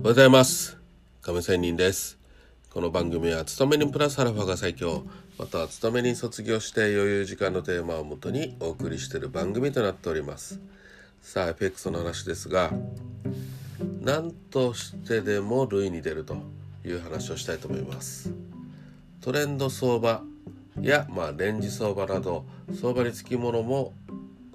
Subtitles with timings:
[0.00, 0.78] おはようございます。
[1.20, 2.18] 亀仙人です。
[2.70, 5.04] この番組は勤め人プラスアルファが最強。
[5.38, 10.58] または勤め人卒業して余裕時間のテーマをもとにお送りしている番組となっております。
[11.20, 12.72] さあ FX の話ですが
[14.00, 16.34] 何としてでも類に出ると
[16.82, 18.32] いう話をしたいと思います。
[19.20, 20.22] トレンド相場
[20.80, 23.92] やまあレンジ相場など相場につきものも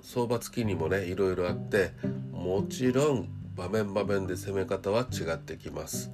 [0.01, 1.91] 相場付きにもねいろいろあって
[2.31, 6.11] もちろん場面場面で攻め方は違ってきます。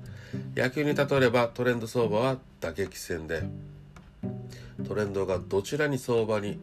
[0.55, 3.43] 野球に例えればトレンド相場は打撃戦で
[4.87, 6.59] トレンドがどちらに相場に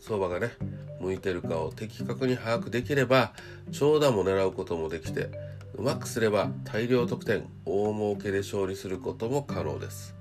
[0.00, 0.52] 相場がね
[1.00, 3.32] 向いてるかを的確に把握できれば
[3.72, 5.30] 長打も狙うこともできて
[5.74, 10.14] うまくすれば大量得点大儲けで勝利することも可能です。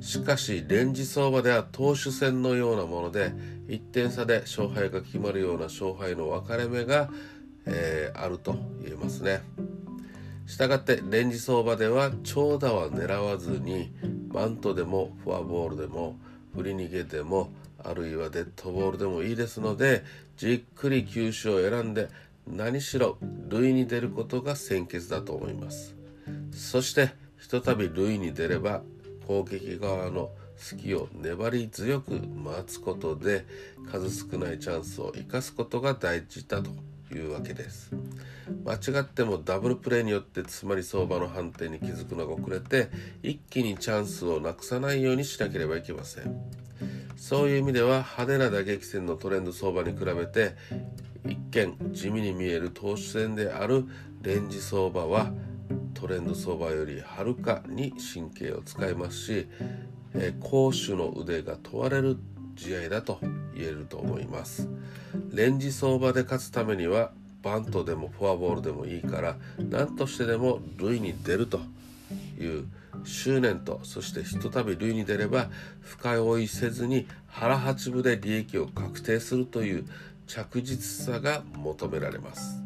[0.00, 3.32] しかしレンジ相場では投手戦のようなもので
[3.68, 7.10] 1点差で勝敗が決まるような勝敗の分かれ目が
[7.66, 9.42] えー、あると言えますね。
[10.46, 13.92] したがってレンジ相場では長打は狙わずに
[14.28, 16.16] バントでもフォアボールでも
[16.54, 17.50] 振り逃げでも
[17.82, 20.04] あるいはデッドボールでもいいですので
[20.36, 22.08] じっくり球種を選んで
[22.46, 23.16] 何しろ
[23.48, 25.94] 塁に出ることが先決だと思います
[26.52, 28.82] そしてひとたび塁に出れば
[29.26, 33.44] 攻撃側の隙を粘り強く待つことで
[33.90, 36.70] 数少ないチャンスを生かすことが大事だと
[37.16, 37.90] いうわけです。
[38.64, 42.90] 間違ってもダブルプレーによってつまり相場の判定に気づくのが遅れて
[43.22, 46.40] 一気にチャンスをなくさないようにしなければいけません。
[47.16, 50.54] そういう意味では派手な打撃戦のトレンド相場に比べて
[51.26, 53.84] 一見地味に見える投手戦である
[54.20, 55.32] レンジ相場は
[55.94, 59.48] トレンド相場よりはるかに神経を使いますし、
[60.40, 62.18] 攻守の腕が問われる
[62.56, 63.18] 試合だと
[63.54, 64.68] 言えると思います
[65.32, 71.60] レンジ相場で勝つためにはバントでもフォアボールでもいいから何としてでも塁に出ると
[72.38, 72.66] いう
[73.04, 75.50] 執念とそしてひとたび塁に出れば
[75.80, 79.84] 深追いせずに腹八分で利益を確定するという
[80.26, 82.62] 着実さが求められます。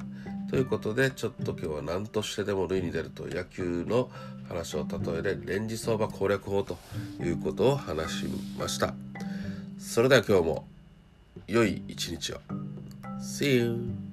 [0.50, 4.10] ということでちょっと今日は何としてでも塁に出ると野球の
[4.48, 6.78] 話を例えでレンジ相場攻略法と
[7.21, 8.27] いうことを話し
[8.59, 8.94] ました。
[9.78, 10.66] それでは今日も
[11.47, 12.41] 良い一日を。
[13.21, 14.08] See you!